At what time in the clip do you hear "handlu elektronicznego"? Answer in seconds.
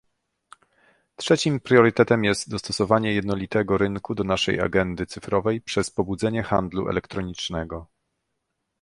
6.43-7.87